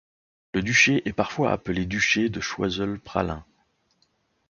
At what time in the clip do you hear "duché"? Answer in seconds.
0.63-1.07, 1.85-2.29